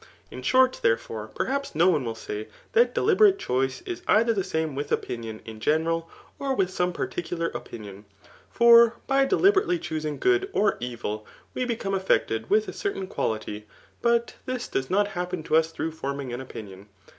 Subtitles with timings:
[0.31, 4.75] In short, therefore; peitaips Hb one ^U say that deliberate choice is either the same
[4.75, 6.05] llpith opinion [in generd,^*^^
[6.57, 7.67] ^^^^^ particular op!
[7.69, 8.05] 10cm.
[8.49, 13.67] For by deliberately choosing good or evil, we be come affected with a certain quality;
[14.01, 16.89] but this does not happen to us through forming an opinion.